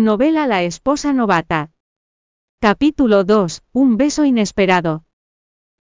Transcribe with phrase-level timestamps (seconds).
[0.00, 1.72] Novela La esposa novata.
[2.58, 3.64] Capítulo 2.
[3.74, 5.04] Un beso inesperado.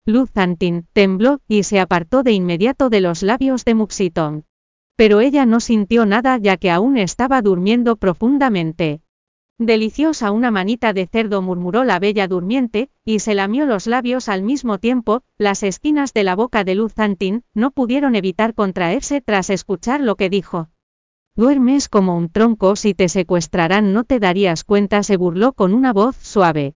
[0.06, 4.46] Luz Antin tembló y se apartó de inmediato de los labios de Muxiton.
[4.96, 9.02] Pero ella no sintió nada ya que aún estaba durmiendo profundamente.
[9.58, 14.42] Deliciosa una manita de cerdo murmuró la bella durmiente, y se lamió los labios al
[14.42, 19.50] mismo tiempo, las esquinas de la boca de Luz Antin no pudieron evitar contraerse tras
[19.50, 20.70] escuchar lo que dijo.
[21.36, 25.92] Duermes como un tronco, si te secuestrarán no te darías cuenta, se burló con una
[25.92, 26.72] voz suave.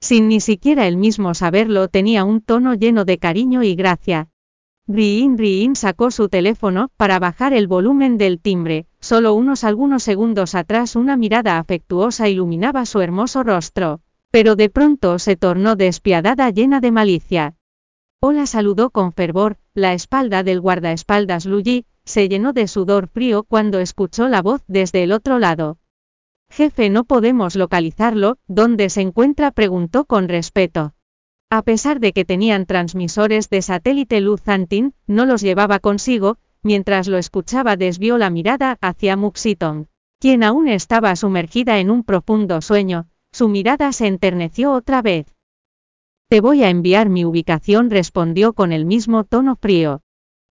[0.00, 4.30] Sin ni siquiera él mismo saberlo, tenía un tono lleno de cariño y gracia.
[4.86, 10.54] Riin Riin sacó su teléfono para bajar el volumen del timbre, solo unos algunos segundos
[10.54, 16.80] atrás una mirada afectuosa iluminaba su hermoso rostro, pero de pronto se tornó despiadada llena
[16.80, 17.56] de malicia.
[18.20, 23.78] Hola saludó con fervor, la espalda del guardaespaldas Luyi, se llenó de sudor frío cuando
[23.80, 25.78] escuchó la voz desde el otro lado.
[26.50, 29.50] Jefe, no podemos localizarlo, ¿dónde se encuentra?
[29.50, 30.94] preguntó con respeto.
[31.50, 37.08] A pesar de que tenían transmisores de satélite Luz Antin, no los llevaba consigo, mientras
[37.08, 43.06] lo escuchaba desvió la mirada hacia Muxiton, quien aún estaba sumergida en un profundo sueño,
[43.32, 45.26] su mirada se enterneció otra vez.
[46.30, 50.00] Te voy a enviar mi ubicación, respondió con el mismo tono frío.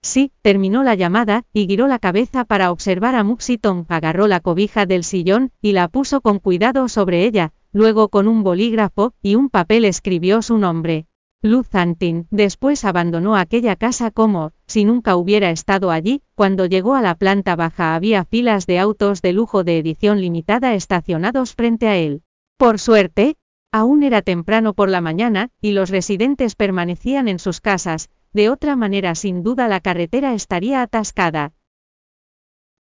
[0.05, 4.85] Sí, terminó la llamada, y giró la cabeza para observar a Muxiton, agarró la cobija
[4.85, 9.49] del sillón, y la puso con cuidado sobre ella, luego con un bolígrafo y un
[9.49, 11.07] papel escribió su nombre.
[11.41, 17.01] Luz Antin, después abandonó aquella casa como, si nunca hubiera estado allí, cuando llegó a
[17.01, 21.97] la planta baja había filas de autos de lujo de edición limitada estacionados frente a
[21.97, 22.21] él.
[22.59, 23.37] Por suerte,
[23.73, 28.77] aún era temprano por la mañana, y los residentes permanecían en sus casas, de otra
[28.77, 31.55] manera sin duda la carretera estaría atascada.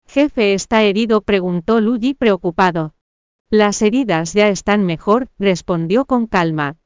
[0.07, 2.95] Jefe está herido, preguntó Luigi preocupado.
[3.51, 6.77] Las heridas ya están mejor, respondió con calma.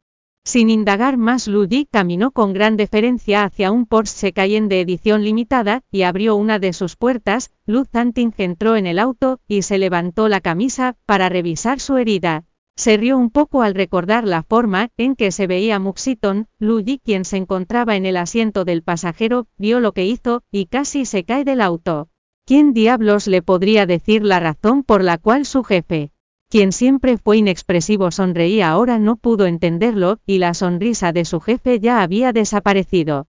[0.44, 5.82] Sin indagar más, Luigi caminó con gran deferencia hacia un Porsche Cayenne de edición limitada,
[5.90, 10.28] y abrió una de sus puertas, Luz Anting entró en el auto, y se levantó
[10.28, 12.44] la camisa, para revisar su herida.
[12.76, 17.24] Se rió un poco al recordar la forma en que se veía Muxiton, Luigi quien
[17.24, 21.44] se encontraba en el asiento del pasajero, vio lo que hizo, y casi se cae
[21.44, 22.08] del auto.
[22.46, 26.12] ¿Quién diablos le podría decir la razón por la cual su jefe,
[26.52, 31.80] quien siempre fue inexpresivo, sonreía ahora no pudo entenderlo, y la sonrisa de su jefe
[31.80, 33.26] ya había desaparecido.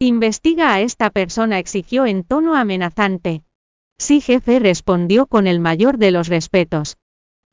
[0.00, 3.44] Investiga a esta persona, exigió en tono amenazante.
[3.98, 6.96] Sí, jefe, respondió con el mayor de los respetos.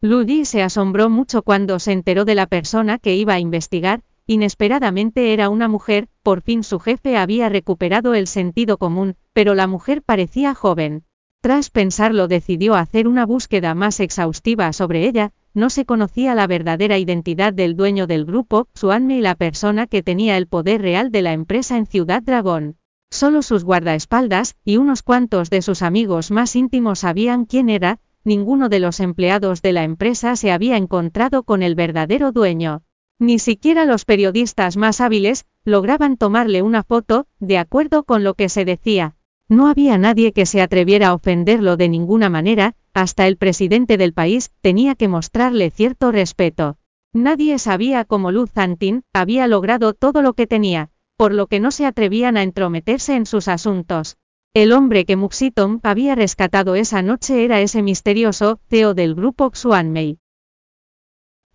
[0.05, 5.31] Ludi se asombró mucho cuando se enteró de la persona que iba a investigar, inesperadamente
[5.31, 10.01] era una mujer, por fin su jefe había recuperado el sentido común, pero la mujer
[10.01, 11.05] parecía joven.
[11.39, 16.97] Tras pensarlo decidió hacer una búsqueda más exhaustiva sobre ella, no se conocía la verdadera
[16.97, 21.21] identidad del dueño del grupo, Suanme y la persona que tenía el poder real de
[21.21, 22.75] la empresa en Ciudad Dragón.
[23.09, 28.69] Solo sus guardaespaldas, y unos cuantos de sus amigos más íntimos sabían quién era, ninguno
[28.69, 32.83] de los empleados de la empresa se había encontrado con el verdadero dueño.
[33.19, 38.49] Ni siquiera los periodistas más hábiles lograban tomarle una foto, de acuerdo con lo que
[38.49, 39.15] se decía.
[39.49, 44.13] No había nadie que se atreviera a ofenderlo de ninguna manera, hasta el presidente del
[44.13, 46.77] país tenía que mostrarle cierto respeto.
[47.13, 51.71] Nadie sabía cómo Luz Antin había logrado todo lo que tenía, por lo que no
[51.71, 54.17] se atrevían a entrometerse en sus asuntos.
[54.55, 60.19] El hombre que Muxitom había rescatado esa noche era ese misterioso CEO del grupo Xuanmei.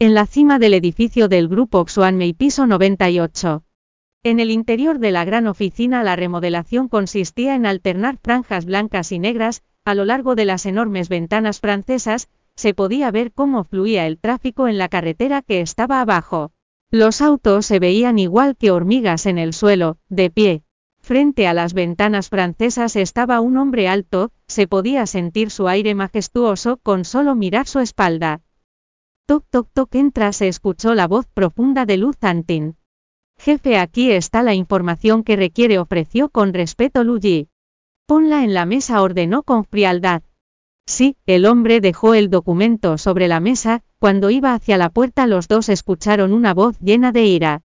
[0.00, 3.62] En la cima del edificio del grupo Xuanmei piso 98.
[4.24, 9.20] En el interior de la gran oficina la remodelación consistía en alternar franjas blancas y
[9.20, 14.18] negras, a lo largo de las enormes ventanas francesas, se podía ver cómo fluía el
[14.18, 16.50] tráfico en la carretera que estaba abajo.
[16.90, 20.64] Los autos se veían igual que hormigas en el suelo, de pie,
[21.08, 26.76] Frente a las ventanas francesas estaba un hombre alto, se podía sentir su aire majestuoso
[26.82, 28.42] con solo mirar su espalda.
[29.26, 32.76] Toc toc toc entra se escuchó la voz profunda de Luz Antin.
[33.38, 37.48] Jefe aquí está la información que requiere ofreció con respeto Luigi.
[38.06, 40.20] Ponla en la mesa ordenó con frialdad.
[40.84, 45.48] Sí, el hombre dejó el documento sobre la mesa, cuando iba hacia la puerta los
[45.48, 47.62] dos escucharon una voz llena de ira.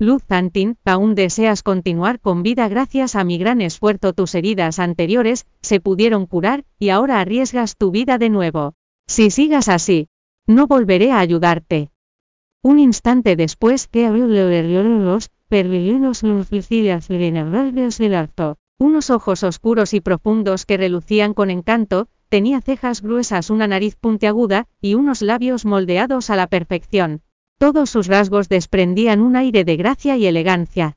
[0.00, 4.12] Luz Antin, aún deseas continuar con vida gracias a mi gran esfuerzo.
[4.12, 8.74] Tus heridas anteriores se pudieron curar, y ahora arriesgas tu vida de nuevo.
[9.08, 10.06] Si sigas así,
[10.46, 11.90] no volveré a ayudarte.
[12.62, 14.08] Un instante después, que
[18.78, 24.68] unos ojos oscuros y profundos que relucían con encanto, tenía cejas gruesas, una nariz puntiaguda,
[24.80, 27.22] y unos labios moldeados a la perfección.
[27.58, 30.96] Todos sus rasgos desprendían un aire de gracia y elegancia.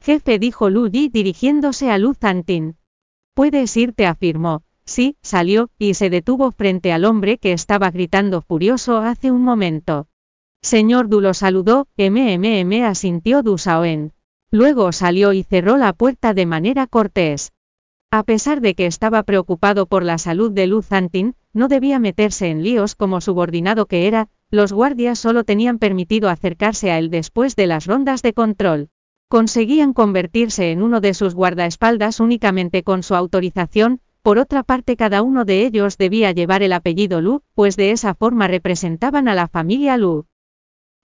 [0.00, 2.76] Jefe dijo Lu Yi dirigiéndose a Lu Zantin.
[3.34, 4.62] Puedes irte, afirmó.
[4.86, 10.08] Sí, salió, y se detuvo frente al hombre que estaba gritando furioso hace un momento.
[10.62, 14.12] Señor Du lo saludó, MMM asintió Du Saoen.
[14.50, 17.52] Luego salió y cerró la puerta de manera cortés.
[18.10, 22.48] A pesar de que estaba preocupado por la salud de Lu Zantin, no debía meterse
[22.48, 27.54] en líos como subordinado que era, los guardias solo tenían permitido acercarse a él después
[27.54, 28.88] de las rondas de control.
[29.28, 35.20] Conseguían convertirse en uno de sus guardaespaldas únicamente con su autorización, por otra parte cada
[35.20, 39.48] uno de ellos debía llevar el apellido Lu, pues de esa forma representaban a la
[39.48, 40.24] familia Lu.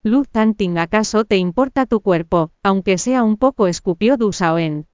[0.03, 3.69] Lu Zanting, ¿acaso te importa tu cuerpo, aunque sea un poco?
[3.69, 4.88] escupió Du Saoen.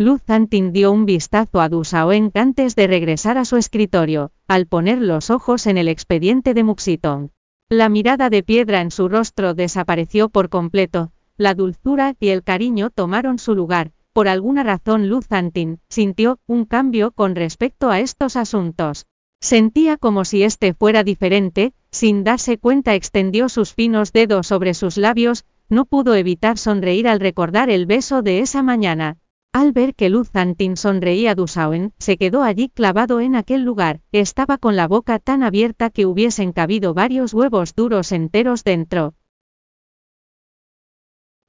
[0.00, 4.68] Lu Zanting dio un vistazo a Du Saoen antes de regresar a su escritorio, al
[4.68, 7.30] poner los ojos en el expediente de Muxitong.
[7.68, 12.90] La mirada de piedra en su rostro desapareció por completo, la dulzura y el cariño
[12.90, 13.90] tomaron su lugar.
[14.12, 19.06] Por alguna razón Lu Zantin sintió un cambio con respecto a estos asuntos.
[19.40, 24.96] Sentía como si este fuera diferente, sin darse cuenta extendió sus finos dedos sobre sus
[24.96, 29.18] labios, no pudo evitar sonreír al recordar el beso de esa mañana.
[29.58, 34.56] Al ver que Lu Zantin sonreía Dusauen, se quedó allí clavado en aquel lugar, estaba
[34.56, 39.14] con la boca tan abierta que hubiesen cabido varios huevos duros enteros dentro.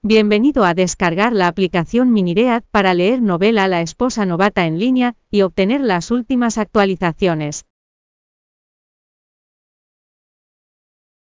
[0.01, 5.43] Bienvenido a descargar la aplicación Miniread para leer novela La esposa novata en línea y
[5.43, 7.67] obtener las últimas actualizaciones.